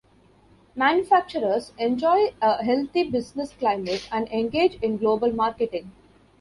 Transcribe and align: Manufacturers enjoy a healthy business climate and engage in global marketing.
Manufacturers 0.75 1.73
enjoy 1.77 2.33
a 2.41 2.63
healthy 2.65 3.03
business 3.03 3.53
climate 3.53 4.09
and 4.11 4.27
engage 4.29 4.79
in 4.81 4.97
global 4.97 5.31
marketing. 5.31 5.91